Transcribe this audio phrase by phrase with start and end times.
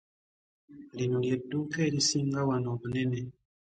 [0.97, 3.19] Lino ly'edduuka erisinga wano obunene.